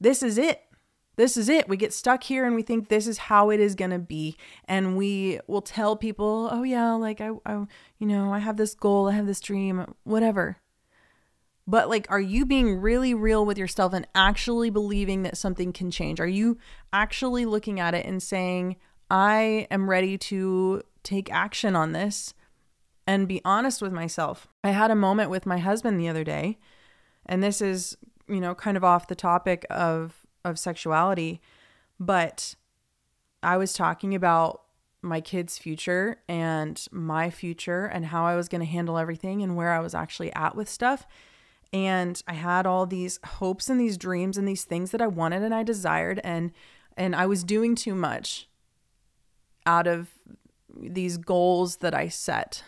this 0.00 0.22
is 0.22 0.38
it. 0.38 0.62
This 1.16 1.36
is 1.36 1.48
it. 1.48 1.68
We 1.68 1.76
get 1.76 1.92
stuck 1.92 2.24
here 2.24 2.46
and 2.46 2.54
we 2.54 2.62
think 2.62 2.88
this 2.88 3.06
is 3.06 3.18
how 3.18 3.50
it 3.50 3.60
is 3.60 3.74
going 3.74 3.90
to 3.90 3.98
be. 3.98 4.36
And 4.64 4.96
we 4.96 5.40
will 5.46 5.62
tell 5.62 5.94
people, 5.96 6.48
oh, 6.50 6.62
yeah, 6.62 6.92
like 6.92 7.20
I, 7.20 7.30
I, 7.44 7.66
you 7.98 8.06
know, 8.06 8.32
I 8.32 8.38
have 8.38 8.56
this 8.56 8.74
goal, 8.74 9.08
I 9.08 9.12
have 9.12 9.26
this 9.26 9.40
dream, 9.40 9.94
whatever. 10.04 10.58
But 11.66 11.88
like, 11.88 12.06
are 12.10 12.20
you 12.20 12.44
being 12.44 12.80
really 12.80 13.14
real 13.14 13.46
with 13.46 13.58
yourself 13.58 13.92
and 13.92 14.06
actually 14.14 14.70
believing 14.70 15.22
that 15.22 15.36
something 15.36 15.72
can 15.72 15.90
change? 15.90 16.18
Are 16.18 16.26
you 16.26 16.58
actually 16.92 17.44
looking 17.44 17.78
at 17.78 17.94
it 17.94 18.06
and 18.06 18.22
saying, 18.22 18.76
I 19.10 19.66
am 19.70 19.88
ready 19.88 20.18
to 20.18 20.82
take 21.02 21.32
action 21.32 21.76
on 21.76 21.92
this 21.92 22.34
and 23.06 23.28
be 23.28 23.40
honest 23.44 23.80
with 23.80 23.92
myself? 23.92 24.48
I 24.64 24.70
had 24.70 24.90
a 24.90 24.96
moment 24.96 25.30
with 25.30 25.46
my 25.46 25.58
husband 25.58 26.00
the 26.00 26.08
other 26.08 26.24
day, 26.24 26.58
and 27.26 27.42
this 27.42 27.60
is, 27.60 27.96
you 28.28 28.40
know, 28.40 28.54
kind 28.54 28.76
of 28.76 28.82
off 28.82 29.06
the 29.06 29.14
topic 29.14 29.64
of 29.70 30.21
of 30.44 30.58
sexuality, 30.58 31.40
but 31.98 32.54
I 33.42 33.56
was 33.56 33.72
talking 33.72 34.14
about 34.14 34.62
my 35.02 35.20
kids' 35.20 35.58
future 35.58 36.18
and 36.28 36.86
my 36.92 37.28
future 37.28 37.86
and 37.86 38.06
how 38.06 38.24
I 38.24 38.36
was 38.36 38.48
going 38.48 38.60
to 38.60 38.66
handle 38.66 38.98
everything 38.98 39.42
and 39.42 39.56
where 39.56 39.72
I 39.72 39.80
was 39.80 39.94
actually 39.94 40.32
at 40.34 40.54
with 40.54 40.68
stuff. 40.68 41.06
And 41.72 42.22
I 42.28 42.34
had 42.34 42.66
all 42.66 42.86
these 42.86 43.18
hopes 43.24 43.68
and 43.68 43.80
these 43.80 43.96
dreams 43.96 44.38
and 44.38 44.46
these 44.46 44.64
things 44.64 44.90
that 44.92 45.00
I 45.00 45.06
wanted 45.06 45.42
and 45.42 45.54
I 45.54 45.62
desired 45.62 46.20
and 46.22 46.52
and 46.96 47.16
I 47.16 47.24
was 47.24 47.42
doing 47.42 47.74
too 47.74 47.94
much 47.94 48.48
out 49.64 49.86
of 49.86 50.10
these 50.76 51.16
goals 51.16 51.76
that 51.76 51.94
I 51.94 52.08
set. 52.08 52.62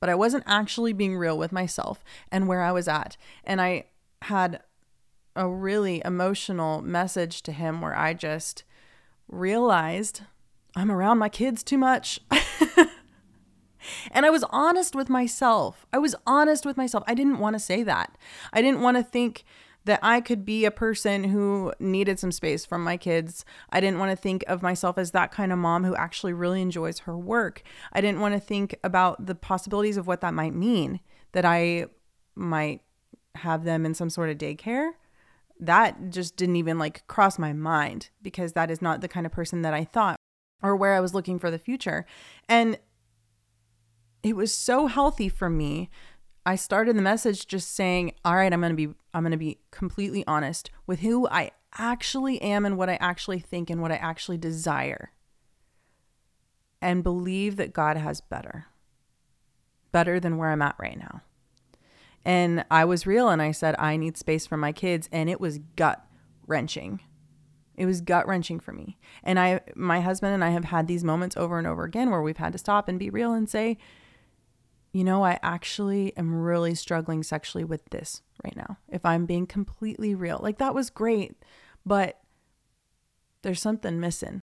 But 0.00 0.08
I 0.08 0.14
wasn't 0.14 0.44
actually 0.46 0.94
being 0.94 1.16
real 1.16 1.36
with 1.36 1.52
myself 1.52 2.02
and 2.32 2.48
where 2.48 2.62
I 2.62 2.72
was 2.72 2.88
at. 2.88 3.18
And 3.44 3.60
I 3.60 3.84
had 4.22 4.62
a 5.36 5.48
really 5.48 6.02
emotional 6.04 6.82
message 6.82 7.42
to 7.42 7.52
him 7.52 7.80
where 7.80 7.96
I 7.96 8.14
just 8.14 8.64
realized 9.28 10.22
I'm 10.74 10.90
around 10.90 11.18
my 11.18 11.28
kids 11.28 11.62
too 11.62 11.78
much. 11.78 12.20
and 14.10 14.26
I 14.26 14.30
was 14.30 14.44
honest 14.50 14.94
with 14.94 15.08
myself. 15.08 15.86
I 15.92 15.98
was 15.98 16.14
honest 16.26 16.66
with 16.66 16.76
myself. 16.76 17.04
I 17.06 17.14
didn't 17.14 17.38
want 17.38 17.54
to 17.54 17.60
say 17.60 17.82
that. 17.82 18.16
I 18.52 18.60
didn't 18.62 18.80
want 18.80 18.96
to 18.96 19.02
think 19.02 19.44
that 19.84 20.00
I 20.02 20.20
could 20.20 20.44
be 20.44 20.64
a 20.64 20.70
person 20.70 21.24
who 21.24 21.72
needed 21.78 22.18
some 22.18 22.32
space 22.32 22.66
from 22.66 22.82
my 22.82 22.96
kids. 22.96 23.44
I 23.70 23.80
didn't 23.80 24.00
want 24.00 24.10
to 24.10 24.16
think 24.16 24.44
of 24.48 24.60
myself 24.60 24.98
as 24.98 25.12
that 25.12 25.30
kind 25.30 25.52
of 25.52 25.58
mom 25.58 25.84
who 25.84 25.94
actually 25.94 26.32
really 26.32 26.60
enjoys 26.60 27.00
her 27.00 27.16
work. 27.16 27.62
I 27.92 28.00
didn't 28.00 28.20
want 28.20 28.34
to 28.34 28.40
think 28.40 28.76
about 28.82 29.26
the 29.26 29.36
possibilities 29.36 29.96
of 29.96 30.08
what 30.08 30.20
that 30.22 30.34
might 30.34 30.54
mean, 30.54 31.00
that 31.32 31.44
I 31.44 31.86
might 32.34 32.82
have 33.36 33.64
them 33.64 33.86
in 33.86 33.94
some 33.94 34.10
sort 34.10 34.28
of 34.28 34.38
daycare 34.38 34.90
that 35.60 36.10
just 36.10 36.36
didn't 36.36 36.56
even 36.56 36.78
like 36.78 37.06
cross 37.06 37.38
my 37.38 37.52
mind 37.52 38.10
because 38.22 38.52
that 38.52 38.70
is 38.70 38.82
not 38.82 39.00
the 39.00 39.08
kind 39.08 39.26
of 39.26 39.32
person 39.32 39.62
that 39.62 39.74
I 39.74 39.84
thought 39.84 40.16
or 40.62 40.76
where 40.76 40.94
I 40.94 41.00
was 41.00 41.14
looking 41.14 41.38
for 41.38 41.50
the 41.50 41.58
future. 41.58 42.06
And 42.48 42.78
it 44.22 44.36
was 44.36 44.52
so 44.52 44.86
healthy 44.86 45.28
for 45.28 45.48
me. 45.48 45.88
I 46.44 46.56
started 46.56 46.96
the 46.96 47.02
message 47.02 47.46
just 47.46 47.74
saying, 47.74 48.12
"All 48.24 48.36
right, 48.36 48.52
I'm 48.52 48.60
going 48.60 48.70
to 48.70 48.76
be 48.76 48.94
I'm 49.14 49.22
going 49.22 49.32
to 49.32 49.36
be 49.36 49.58
completely 49.70 50.24
honest 50.26 50.70
with 50.86 51.00
who 51.00 51.26
I 51.28 51.52
actually 51.78 52.40
am 52.40 52.64
and 52.64 52.76
what 52.76 52.88
I 52.88 52.96
actually 52.96 53.40
think 53.40 53.70
and 53.70 53.80
what 53.80 53.92
I 53.92 53.96
actually 53.96 54.38
desire." 54.38 55.12
And 56.80 57.02
believe 57.02 57.56
that 57.56 57.72
God 57.72 57.96
has 57.96 58.20
better. 58.20 58.66
Better 59.92 60.20
than 60.20 60.36
where 60.36 60.50
I'm 60.50 60.62
at 60.62 60.76
right 60.78 60.98
now. 60.98 61.22
And 62.26 62.64
I 62.72 62.84
was 62.84 63.06
real 63.06 63.28
and 63.28 63.40
I 63.40 63.52
said, 63.52 63.76
I 63.78 63.96
need 63.96 64.16
space 64.16 64.48
for 64.48 64.56
my 64.56 64.72
kids. 64.72 65.08
And 65.12 65.30
it 65.30 65.40
was 65.40 65.60
gut 65.76 66.04
wrenching. 66.48 67.00
It 67.76 67.86
was 67.86 68.00
gut 68.00 68.26
wrenching 68.26 68.58
for 68.58 68.72
me. 68.72 68.98
And 69.22 69.38
I, 69.38 69.60
my 69.76 70.00
husband 70.00 70.34
and 70.34 70.42
I 70.42 70.50
have 70.50 70.64
had 70.64 70.88
these 70.88 71.04
moments 71.04 71.36
over 71.36 71.56
and 71.56 71.68
over 71.68 71.84
again 71.84 72.10
where 72.10 72.20
we've 72.20 72.36
had 72.36 72.50
to 72.50 72.58
stop 72.58 72.88
and 72.88 72.98
be 72.98 73.10
real 73.10 73.32
and 73.32 73.48
say, 73.48 73.78
you 74.92 75.04
know, 75.04 75.24
I 75.24 75.38
actually 75.40 76.16
am 76.16 76.34
really 76.34 76.74
struggling 76.74 77.22
sexually 77.22 77.62
with 77.62 77.84
this 77.90 78.22
right 78.42 78.56
now. 78.56 78.78
If 78.88 79.04
I'm 79.04 79.24
being 79.24 79.46
completely 79.46 80.12
real, 80.12 80.40
like 80.42 80.58
that 80.58 80.74
was 80.74 80.90
great, 80.90 81.36
but 81.84 82.18
there's 83.42 83.62
something 83.62 84.00
missing. 84.00 84.40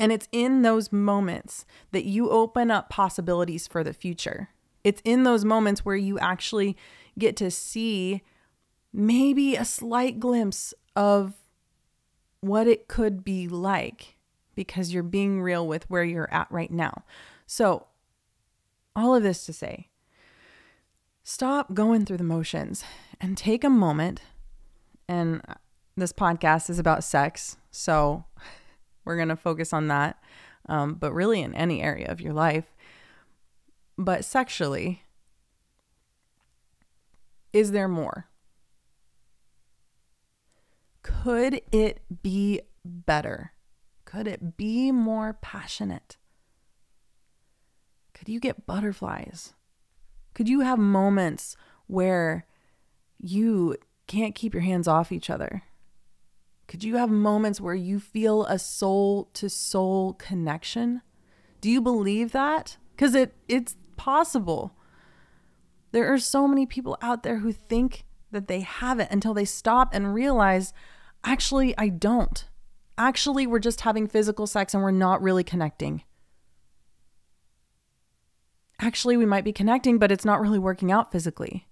And 0.00 0.10
it's 0.10 0.26
in 0.32 0.62
those 0.62 0.90
moments 0.90 1.64
that 1.92 2.06
you 2.06 2.28
open 2.28 2.72
up 2.72 2.88
possibilities 2.90 3.68
for 3.68 3.84
the 3.84 3.92
future. 3.92 4.48
It's 4.84 5.02
in 5.04 5.24
those 5.24 5.44
moments 5.44 5.84
where 5.84 5.96
you 5.96 6.18
actually 6.18 6.76
get 7.18 7.36
to 7.36 7.50
see 7.50 8.22
maybe 8.92 9.56
a 9.56 9.64
slight 9.64 10.18
glimpse 10.18 10.74
of 10.96 11.34
what 12.40 12.66
it 12.66 12.88
could 12.88 13.22
be 13.24 13.46
like 13.46 14.16
because 14.54 14.92
you're 14.92 15.02
being 15.02 15.42
real 15.42 15.66
with 15.66 15.88
where 15.88 16.04
you're 16.04 16.32
at 16.32 16.50
right 16.50 16.70
now. 16.70 17.04
So, 17.46 17.86
all 18.96 19.14
of 19.14 19.22
this 19.22 19.46
to 19.46 19.52
say, 19.52 19.88
stop 21.22 21.74
going 21.74 22.04
through 22.04 22.16
the 22.16 22.24
motions 22.24 22.84
and 23.20 23.36
take 23.36 23.62
a 23.62 23.70
moment. 23.70 24.22
And 25.08 25.42
this 25.96 26.12
podcast 26.12 26.70
is 26.70 26.78
about 26.78 27.04
sex. 27.04 27.56
So, 27.70 28.24
we're 29.04 29.16
going 29.16 29.28
to 29.28 29.36
focus 29.36 29.72
on 29.72 29.88
that. 29.88 30.18
Um, 30.68 30.94
but 30.94 31.12
really, 31.12 31.40
in 31.40 31.54
any 31.54 31.82
area 31.82 32.10
of 32.10 32.20
your 32.20 32.32
life. 32.32 32.74
But 34.00 34.24
sexually, 34.24 35.02
is 37.52 37.72
there 37.72 37.86
more? 37.86 38.30
Could 41.02 41.60
it 41.70 42.00
be 42.22 42.62
better? 42.82 43.52
Could 44.06 44.26
it 44.26 44.56
be 44.56 44.90
more 44.90 45.36
passionate? 45.42 46.16
Could 48.14 48.30
you 48.30 48.40
get 48.40 48.64
butterflies? 48.64 49.52
Could 50.32 50.48
you 50.48 50.60
have 50.60 50.78
moments 50.78 51.54
where 51.86 52.46
you 53.18 53.76
can't 54.06 54.34
keep 54.34 54.54
your 54.54 54.62
hands 54.62 54.88
off 54.88 55.12
each 55.12 55.28
other? 55.28 55.64
Could 56.68 56.82
you 56.82 56.96
have 56.96 57.10
moments 57.10 57.60
where 57.60 57.74
you 57.74 58.00
feel 58.00 58.46
a 58.46 58.58
soul 58.58 59.28
to 59.34 59.50
soul 59.50 60.14
connection? 60.14 61.02
Do 61.60 61.68
you 61.68 61.82
believe 61.82 62.32
that? 62.32 62.78
Cuz 62.96 63.14
it 63.14 63.34
it's 63.46 63.76
possible. 64.00 64.72
There 65.92 66.10
are 66.10 66.18
so 66.18 66.48
many 66.48 66.64
people 66.64 66.96
out 67.02 67.22
there 67.22 67.40
who 67.40 67.52
think 67.52 68.06
that 68.30 68.48
they 68.48 68.60
have 68.60 68.98
it 68.98 69.08
until 69.10 69.34
they 69.34 69.44
stop 69.44 69.90
and 69.92 70.14
realize, 70.14 70.72
actually, 71.22 71.76
I 71.76 71.90
don't. 71.90 72.48
Actually, 72.96 73.46
we're 73.46 73.58
just 73.58 73.82
having 73.82 74.06
physical 74.06 74.46
sex 74.46 74.72
and 74.72 74.82
we're 74.82 74.90
not 74.90 75.20
really 75.20 75.44
connecting. 75.44 76.02
Actually, 78.78 79.18
we 79.18 79.26
might 79.26 79.44
be 79.44 79.52
connecting, 79.52 79.98
but 79.98 80.10
it's 80.10 80.24
not 80.24 80.40
really 80.40 80.58
working 80.58 80.90
out 80.90 81.12
physically. 81.12 81.68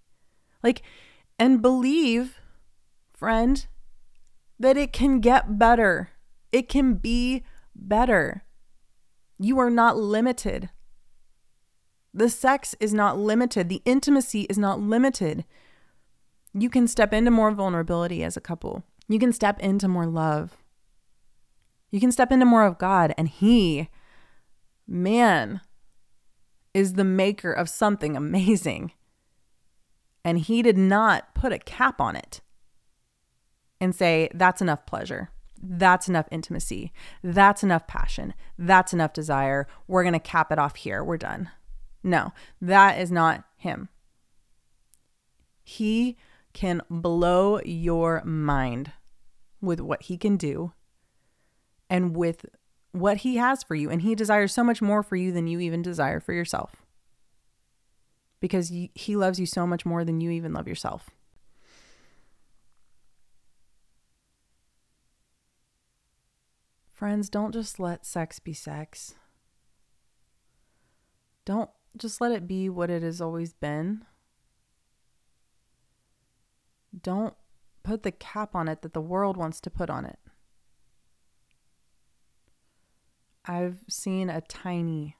Like, 0.62 0.82
and 1.38 1.62
believe, 1.62 2.38
friend, 3.14 3.66
that 4.60 4.76
it 4.76 4.92
can 4.92 5.20
get 5.20 5.58
better. 5.58 6.10
It 6.52 6.68
can 6.68 6.94
be 6.94 7.44
better. 7.74 8.44
You 9.38 9.58
are 9.60 9.70
not 9.70 9.96
limited. 9.96 10.68
The 12.12 12.28
sex 12.28 12.74
is 12.80 12.94
not 12.94 13.18
limited, 13.18 13.68
the 13.68 13.82
intimacy 13.84 14.42
is 14.42 14.58
not 14.58 14.80
limited. 14.80 15.44
You 16.54 16.70
can 16.70 16.88
step 16.88 17.12
into 17.12 17.30
more 17.30 17.50
vulnerability 17.50 18.24
as 18.24 18.36
a 18.36 18.40
couple. 18.40 18.82
You 19.08 19.18
can 19.18 19.32
step 19.32 19.60
into 19.60 19.88
more 19.88 20.06
love. 20.06 20.56
You 21.90 22.00
can 22.00 22.12
step 22.12 22.32
into 22.32 22.44
more 22.44 22.64
of 22.64 22.78
God, 22.78 23.14
and 23.16 23.28
He 23.28 23.88
man 24.86 25.60
is 26.74 26.94
the 26.94 27.04
maker 27.04 27.52
of 27.52 27.68
something 27.68 28.16
amazing. 28.16 28.92
And 30.24 30.38
he 30.38 30.62
did 30.62 30.78
not 30.78 31.34
put 31.34 31.52
a 31.52 31.58
cap 31.58 32.00
on 32.00 32.16
it 32.16 32.40
and 33.80 33.94
say, 33.94 34.28
that's 34.34 34.60
enough 34.60 34.86
pleasure. 34.86 35.30
That's 35.60 36.08
enough 36.08 36.26
intimacy. 36.30 36.92
That's 37.22 37.62
enough 37.62 37.86
passion. 37.86 38.34
That's 38.58 38.92
enough 38.92 39.12
desire. 39.12 39.66
We're 39.86 40.02
going 40.02 40.12
to 40.12 40.20
cap 40.20 40.52
it 40.52 40.58
off 40.58 40.76
here. 40.76 41.02
We're 41.02 41.16
done. 41.16 41.50
No, 42.08 42.32
that 42.62 42.98
is 42.98 43.12
not 43.12 43.44
him. 43.58 43.90
He 45.62 46.16
can 46.54 46.80
blow 46.88 47.60
your 47.60 48.24
mind 48.24 48.92
with 49.60 49.78
what 49.78 50.04
he 50.04 50.16
can 50.16 50.38
do 50.38 50.72
and 51.90 52.16
with 52.16 52.46
what 52.92 53.18
he 53.18 53.36
has 53.36 53.62
for 53.62 53.74
you. 53.74 53.90
And 53.90 54.00
he 54.00 54.14
desires 54.14 54.54
so 54.54 54.64
much 54.64 54.80
more 54.80 55.02
for 55.02 55.16
you 55.16 55.32
than 55.32 55.46
you 55.46 55.60
even 55.60 55.82
desire 55.82 56.18
for 56.18 56.32
yourself 56.32 56.76
because 58.40 58.68
he 58.70 59.14
loves 59.14 59.38
you 59.38 59.44
so 59.44 59.66
much 59.66 59.84
more 59.84 60.02
than 60.02 60.22
you 60.22 60.30
even 60.30 60.54
love 60.54 60.66
yourself. 60.66 61.10
Friends, 66.90 67.28
don't 67.28 67.52
just 67.52 67.78
let 67.78 68.06
sex 68.06 68.38
be 68.38 68.54
sex. 68.54 69.14
Don't 71.44 71.70
just 71.96 72.20
let 72.20 72.32
it 72.32 72.46
be 72.46 72.68
what 72.68 72.90
it 72.90 73.02
has 73.02 73.20
always 73.20 73.52
been. 73.52 74.04
Don't 77.02 77.34
put 77.82 78.02
the 78.02 78.12
cap 78.12 78.54
on 78.54 78.68
it 78.68 78.82
that 78.82 78.92
the 78.92 79.00
world 79.00 79.36
wants 79.36 79.60
to 79.62 79.70
put 79.70 79.90
on 79.90 80.04
it. 80.04 80.18
I've 83.44 83.78
seen 83.88 84.28
a 84.28 84.42
tiny, 84.42 85.16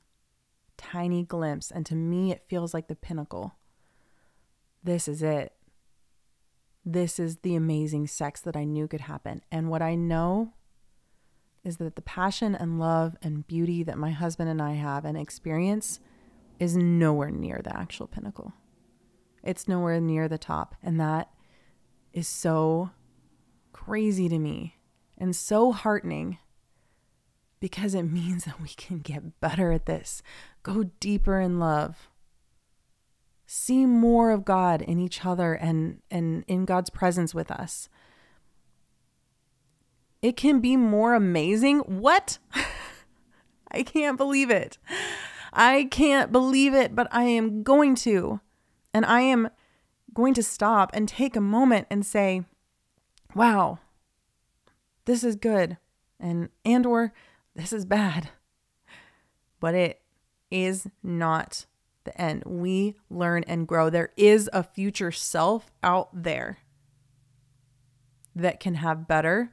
tiny 0.76 1.24
glimpse, 1.24 1.70
and 1.70 1.86
to 1.86 1.94
me, 1.94 2.30
it 2.30 2.44
feels 2.48 2.74
like 2.74 2.88
the 2.88 2.94
pinnacle. 2.94 3.54
This 4.84 5.08
is 5.08 5.22
it. 5.22 5.54
This 6.84 7.18
is 7.18 7.38
the 7.38 7.54
amazing 7.54 8.06
sex 8.06 8.40
that 8.42 8.56
I 8.56 8.64
knew 8.64 8.86
could 8.86 9.02
happen. 9.02 9.42
And 9.50 9.70
what 9.70 9.82
I 9.82 9.94
know 9.94 10.52
is 11.64 11.78
that 11.78 11.96
the 11.96 12.02
passion 12.02 12.54
and 12.54 12.78
love 12.78 13.16
and 13.22 13.46
beauty 13.46 13.82
that 13.82 13.98
my 13.98 14.10
husband 14.10 14.48
and 14.48 14.62
I 14.62 14.72
have 14.72 15.04
and 15.04 15.16
experience 15.16 16.00
is 16.58 16.76
nowhere 16.76 17.30
near 17.30 17.60
the 17.62 17.76
actual 17.76 18.06
pinnacle. 18.06 18.52
It's 19.42 19.68
nowhere 19.68 20.00
near 20.00 20.28
the 20.28 20.38
top. 20.38 20.74
And 20.82 21.00
that 21.00 21.30
is 22.12 22.26
so 22.26 22.90
crazy 23.72 24.28
to 24.28 24.38
me 24.38 24.76
and 25.16 25.34
so 25.34 25.72
heartening 25.72 26.38
because 27.60 27.94
it 27.94 28.02
means 28.10 28.44
that 28.44 28.60
we 28.60 28.68
can 28.68 28.98
get 28.98 29.40
better 29.40 29.72
at 29.72 29.86
this, 29.86 30.22
go 30.62 30.84
deeper 31.00 31.40
in 31.40 31.58
love, 31.58 32.08
see 33.46 33.86
more 33.86 34.30
of 34.30 34.44
God 34.44 34.82
in 34.82 34.98
each 34.98 35.24
other 35.24 35.54
and, 35.54 36.02
and 36.10 36.44
in 36.46 36.64
God's 36.64 36.90
presence 36.90 37.34
with 37.34 37.50
us 37.50 37.88
it 40.22 40.36
can 40.36 40.60
be 40.60 40.76
more 40.76 41.14
amazing. 41.14 41.78
What? 41.80 42.38
I 43.70 43.82
can't 43.82 44.16
believe 44.16 44.50
it. 44.50 44.78
I 45.58 45.88
can't 45.90 46.30
believe 46.30 46.72
it, 46.72 46.94
but 46.94 47.08
I 47.10 47.24
am 47.24 47.64
going 47.64 47.96
to. 47.96 48.40
And 48.94 49.04
I 49.04 49.22
am 49.22 49.50
going 50.14 50.32
to 50.34 50.42
stop 50.42 50.90
and 50.94 51.08
take 51.08 51.34
a 51.34 51.40
moment 51.40 51.88
and 51.90 52.06
say, 52.06 52.44
"Wow. 53.34 53.80
This 55.04 55.24
is 55.24 55.34
good." 55.36 55.76
And 56.20 56.48
and 56.64 56.86
or 56.86 57.12
this 57.54 57.72
is 57.72 57.84
bad. 57.84 58.30
But 59.60 59.74
it 59.74 60.00
is 60.50 60.86
not 61.02 61.66
the 62.04 62.18
end. 62.20 62.44
We 62.46 62.94
learn 63.10 63.42
and 63.48 63.66
grow. 63.66 63.90
There 63.90 64.12
is 64.16 64.48
a 64.52 64.62
future 64.62 65.10
self 65.10 65.70
out 65.82 66.08
there 66.12 66.58
that 68.34 68.60
can 68.60 68.76
have 68.76 69.08
better 69.08 69.50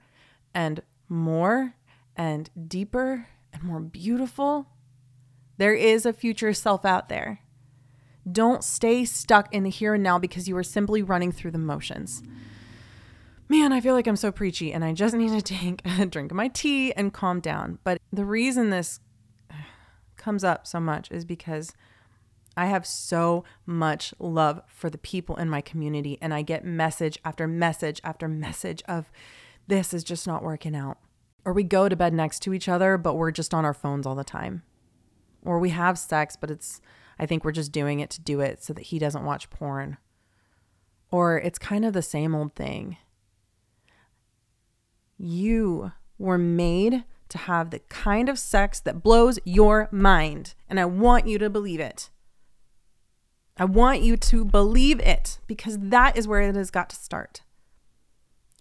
and 0.53 0.81
more 1.09 1.73
and 2.15 2.49
deeper 2.67 3.27
and 3.51 3.63
more 3.63 3.79
beautiful. 3.79 4.67
There 5.57 5.73
is 5.73 6.05
a 6.05 6.13
future 6.13 6.53
self 6.53 6.85
out 6.85 7.09
there. 7.09 7.41
Don't 8.29 8.63
stay 8.63 9.05
stuck 9.05 9.53
in 9.53 9.63
the 9.63 9.69
here 9.69 9.93
and 9.93 10.03
now 10.03 10.17
because 10.17 10.47
you 10.47 10.57
are 10.57 10.63
simply 10.63 11.03
running 11.03 11.31
through 11.31 11.51
the 11.51 11.57
motions. 11.57 12.23
Man, 13.47 13.71
I 13.71 13.79
feel 13.79 13.93
like 13.93 14.07
I'm 14.07 14.15
so 14.15 14.31
preachy 14.31 14.73
and 14.73 14.83
I 14.83 14.93
just 14.93 15.15
need 15.15 15.29
to 15.29 15.41
take 15.41 15.81
a 15.99 16.05
drink 16.05 16.31
of 16.31 16.35
my 16.35 16.47
tea 16.47 16.91
and 16.93 17.13
calm 17.13 17.39
down. 17.39 17.77
But 17.83 17.99
the 18.11 18.25
reason 18.25 18.69
this 18.69 18.99
comes 20.17 20.43
up 20.43 20.65
so 20.65 20.79
much 20.79 21.11
is 21.11 21.25
because 21.25 21.73
I 22.57 22.67
have 22.67 22.87
so 22.87 23.43
much 23.65 24.13
love 24.17 24.61
for 24.67 24.89
the 24.89 24.97
people 24.97 25.35
in 25.35 25.49
my 25.49 25.61
community 25.61 26.17
and 26.21 26.33
I 26.33 26.41
get 26.41 26.65
message 26.65 27.19
after 27.23 27.47
message 27.47 28.01
after 28.03 28.27
message 28.27 28.81
of 28.87 29.11
this 29.67 29.93
is 29.93 30.03
just 30.03 30.25
not 30.25 30.43
working 30.43 30.75
out. 30.75 30.97
Or 31.43 31.53
we 31.53 31.63
go 31.63 31.87
to 31.87 31.95
bed 31.95 32.13
next 32.13 32.39
to 32.43 32.53
each 32.53 32.67
other, 32.67 32.97
but 32.97 33.15
we're 33.15 33.31
just 33.31 33.53
on 33.53 33.65
our 33.65 33.73
phones 33.73 34.07
all 34.07 34.15
the 34.15 34.23
time. 34.23 34.63
Or 35.45 35.59
we 35.59 35.69
have 35.69 35.97
sex, 35.97 36.35
but 36.35 36.51
it's, 36.51 36.81
I 37.19 37.25
think 37.25 37.45
we're 37.45 37.51
just 37.51 37.71
doing 37.71 37.99
it 37.99 38.09
to 38.11 38.21
do 38.21 38.41
it 38.41 38.63
so 38.63 38.73
that 38.73 38.85
he 38.85 38.99
doesn't 38.99 39.25
watch 39.25 39.49
porn. 39.49 39.97
Or 41.11 41.37
it's 41.37 41.59
kind 41.59 41.85
of 41.85 41.93
the 41.93 42.01
same 42.01 42.35
old 42.35 42.55
thing. 42.55 42.97
You 45.17 45.91
were 46.17 46.37
made 46.37 47.03
to 47.29 47.37
have 47.37 47.69
the 47.69 47.79
kind 47.79 48.29
of 48.29 48.39
sex 48.39 48.79
that 48.81 49.03
blows 49.03 49.39
your 49.45 49.87
mind. 49.91 50.55
And 50.69 50.79
I 50.79 50.85
want 50.85 51.27
you 51.27 51.37
to 51.37 51.49
believe 51.49 51.79
it. 51.79 52.09
I 53.57 53.65
want 53.65 54.01
you 54.01 54.17
to 54.17 54.43
believe 54.43 54.99
it 54.99 55.39
because 55.47 55.77
that 55.79 56.17
is 56.17 56.27
where 56.27 56.41
it 56.41 56.55
has 56.55 56.71
got 56.71 56.89
to 56.89 56.95
start. 56.95 57.41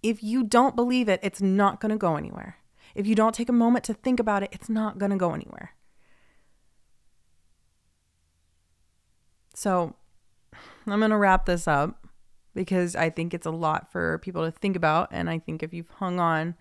If 0.01 0.23
you 0.23 0.43
don't 0.43 0.75
believe 0.75 1.09
it, 1.09 1.19
it's 1.21 1.41
not 1.41 1.81
going 1.81 1.91
to 1.91 1.97
go 1.97 2.15
anywhere. 2.15 2.57
If 2.93 3.05
you 3.05 3.15
don't 3.15 3.35
take 3.35 3.49
a 3.49 3.53
moment 3.53 3.83
to 3.85 3.93
think 3.93 4.19
about 4.19 4.43
it, 4.43 4.49
it's 4.53 4.69
not 4.69 4.97
going 4.97 5.11
to 5.11 5.17
go 5.17 5.33
anywhere. 5.33 5.71
So 9.55 9.95
I'm 10.85 10.99
going 10.99 11.11
to 11.11 11.17
wrap 11.17 11.45
this 11.45 11.67
up 11.67 12.05
because 12.53 12.95
I 12.95 13.09
think 13.09 13.33
it's 13.33 13.45
a 13.45 13.51
lot 13.51 13.91
for 13.91 14.19
people 14.19 14.43
to 14.43 14.51
think 14.51 14.75
about. 14.75 15.09
And 15.11 15.29
I 15.29 15.39
think 15.39 15.63
if 15.63 15.73
you've 15.73 15.89
hung 15.89 16.19
on 16.19 16.55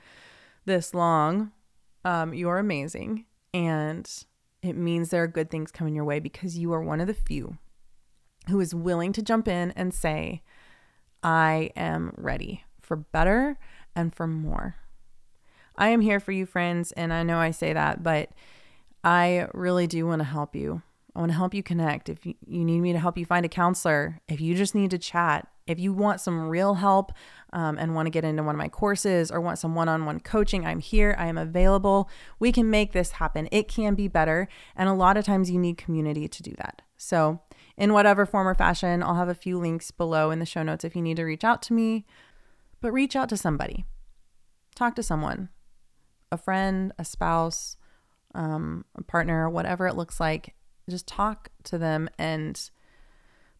this 0.64 0.94
long, 0.94 1.52
um, 2.04 2.32
you're 2.32 2.58
amazing. 2.58 3.26
And 3.52 4.10
it 4.62 4.76
means 4.76 5.10
there 5.10 5.24
are 5.24 5.28
good 5.28 5.50
things 5.50 5.70
coming 5.70 5.94
your 5.94 6.04
way 6.04 6.20
because 6.20 6.56
you 6.56 6.72
are 6.72 6.82
one 6.82 7.00
of 7.00 7.06
the 7.06 7.14
few 7.14 7.58
who 8.48 8.60
is 8.60 8.74
willing 8.74 9.12
to 9.12 9.22
jump 9.22 9.48
in 9.48 9.72
and 9.72 9.92
say, 9.92 10.42
I 11.22 11.70
am 11.76 12.12
ready 12.16 12.64
for 12.80 12.96
better 12.96 13.58
and 13.96 14.14
for 14.14 14.26
more. 14.26 14.76
I 15.76 15.88
am 15.88 16.00
here 16.00 16.20
for 16.20 16.32
you, 16.32 16.46
friends, 16.46 16.92
and 16.92 17.12
I 17.12 17.22
know 17.22 17.38
I 17.38 17.50
say 17.50 17.72
that, 17.72 18.02
but 18.02 18.30
I 19.02 19.48
really 19.52 19.86
do 19.86 20.06
want 20.06 20.20
to 20.20 20.24
help 20.24 20.54
you. 20.54 20.82
I 21.14 21.20
want 21.20 21.30
to 21.30 21.38
help 21.38 21.54
you 21.54 21.62
connect. 21.62 22.08
If 22.08 22.26
you, 22.26 22.34
need 22.46 22.80
me 22.80 22.92
to 22.92 22.98
help 22.98 23.16
you 23.16 23.24
find 23.24 23.46
a 23.46 23.48
counselor, 23.48 24.20
if 24.28 24.40
you 24.40 24.54
just 24.54 24.74
need 24.74 24.90
to 24.90 24.98
chat, 24.98 25.46
if 25.66 25.78
you 25.78 25.92
want 25.92 26.20
some 26.20 26.48
real 26.48 26.74
help 26.74 27.12
um, 27.52 27.78
and 27.78 27.94
want 27.94 28.06
to 28.06 28.10
get 28.10 28.24
into 28.24 28.42
one 28.42 28.54
of 28.54 28.58
my 28.58 28.68
courses 28.68 29.30
or 29.30 29.40
want 29.40 29.58
some 29.58 29.74
one 29.74 29.88
on 29.88 30.04
one 30.06 30.20
coaching, 30.20 30.66
I'm 30.66 30.80
here. 30.80 31.14
I 31.18 31.26
am 31.26 31.38
available. 31.38 32.10
We 32.38 32.52
can 32.52 32.68
make 32.68 32.92
this 32.92 33.12
happen. 33.12 33.48
It 33.52 33.68
can 33.68 33.94
be 33.94 34.08
better. 34.08 34.48
And 34.76 34.88
a 34.88 34.94
lot 34.94 35.16
of 35.16 35.24
times 35.24 35.50
you 35.50 35.58
need 35.58 35.78
community 35.78 36.26
to 36.28 36.42
do 36.42 36.52
that. 36.58 36.82
So, 36.96 37.40
in 37.76 37.92
whatever 37.92 38.26
form 38.26 38.46
or 38.46 38.54
fashion, 38.54 39.02
I'll 39.02 39.16
have 39.16 39.28
a 39.28 39.34
few 39.34 39.58
links 39.58 39.90
below 39.90 40.30
in 40.30 40.38
the 40.38 40.46
show 40.46 40.62
notes 40.62 40.84
if 40.84 40.94
you 40.94 41.02
need 41.02 41.16
to 41.16 41.24
reach 41.24 41.44
out 41.44 41.62
to 41.62 41.72
me. 41.72 42.06
But 42.80 42.92
reach 42.92 43.16
out 43.16 43.28
to 43.30 43.36
somebody, 43.36 43.86
talk 44.74 44.94
to 44.96 45.02
someone, 45.02 45.48
a 46.30 46.36
friend, 46.36 46.92
a 46.98 47.04
spouse, 47.04 47.76
um, 48.34 48.84
a 48.94 49.02
partner, 49.02 49.48
whatever 49.48 49.86
it 49.86 49.96
looks 49.96 50.20
like. 50.20 50.54
Just 50.88 51.06
talk 51.06 51.50
to 51.64 51.78
them 51.78 52.08
and 52.18 52.70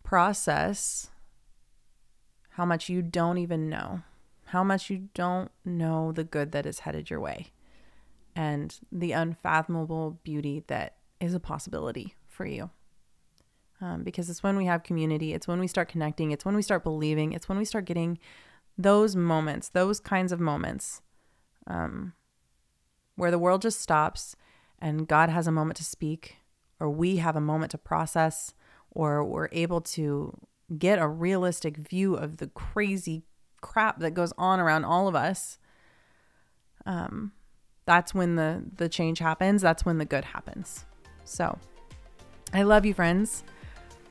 process 0.03 1.11
how 2.51 2.65
much 2.65 2.89
you 2.89 3.03
don't 3.03 3.39
even 3.39 3.69
know, 3.69 4.03
how 4.47 4.63
much 4.63 4.91
you 4.91 5.09
don't 5.15 5.51
know 5.65 6.13
the 6.13 6.25
good 6.25 6.53
that 6.53 6.67
is 6.67 6.81
headed 6.81 7.11
your 7.11 7.21
way, 7.21 7.53
and 8.37 8.79
the 8.93 9.13
unfathomable 9.13 10.21
beauty 10.23 10.63
that 10.69 10.97
is 11.21 11.35
a 11.35 11.41
possibility 11.41 12.15
for 12.29 12.47
you. 12.47 12.71
Um, 13.81 14.05
because 14.05 14.31
it's 14.31 14.43
when 14.43 14.57
we 14.57 14.67
have 14.67 14.83
community, 14.83 15.35
it's 15.35 15.49
when 15.49 15.59
we 15.59 15.67
start 15.67 15.89
connecting, 15.89 16.31
it's 16.31 16.45
when 16.45 16.55
we 16.55 16.63
start 16.63 16.85
believing, 16.85 17.33
it's 17.33 17.49
when 17.49 17.59
we 17.59 17.65
start 17.65 17.87
getting 17.87 18.19
those 18.79 19.17
moments, 19.17 19.69
those 19.69 19.99
kinds 19.99 20.31
of 20.31 20.41
moments, 20.41 21.03
um, 21.67 22.13
where 23.17 23.31
the 23.31 23.39
world 23.39 23.63
just 23.63 23.81
stops 23.81 24.37
and 24.79 25.09
God 25.09 25.29
has 25.29 25.47
a 25.47 25.53
moment 25.53 25.77
to 25.79 25.85
speak, 25.85 26.37
or 26.81 26.91
we 26.91 27.17
have 27.17 27.37
a 27.37 27.41
moment 27.41 27.71
to 27.73 27.79
process, 27.79 28.55
or 28.91 29.25
we're 29.25 29.49
able 29.53 29.81
to 29.81 30.37
get 30.79 30.99
a 30.99 31.07
realistic 31.07 31.77
view 31.77 32.15
of 32.15 32.39
the 32.39 32.49
crazy 32.49 33.23
crap 33.61 34.01
that 34.01 34.13
goes 34.13 34.33
on 34.39 34.61
around 34.61 34.85
all 34.85 35.09
of 35.09 35.15
us. 35.15 35.59
Um, 36.87 37.33
that's 37.87 38.15
when 38.15 38.37
the 38.37 38.65
the 38.77 38.89
change 38.89 39.19
happens. 39.19 39.63
That's 39.63 39.85
when 39.85 39.99
the 39.99 40.05
good 40.05 40.25
happens. 40.25 40.85
So 41.25 41.59
I 42.53 42.63
love 42.63 42.85
you, 42.85 42.95
friends. 42.95 43.45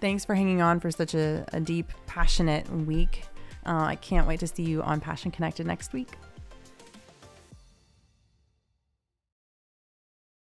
Thanks 0.02 0.26
for 0.26 0.36
hanging 0.36 0.62
on 0.62 0.80
for 0.80 0.91
such 0.91 1.13
a, 1.13 1.45
a 1.54 1.62
deep, 1.62 1.91
passionate 2.08 2.69
week. 2.69 3.23
Uh, 3.65 3.86
I 3.86 3.95
can't 3.95 4.28
wait 4.28 4.41
to 4.41 4.47
see 4.47 4.63
you 4.63 4.82
on 4.82 4.99
Passion 4.99 5.32
Connected 5.32 5.65
next 5.65 5.93
week. 5.93 6.17